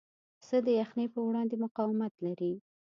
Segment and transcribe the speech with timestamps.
[0.39, 2.53] پسه د یخنۍ پر وړاندې مقاومت لري.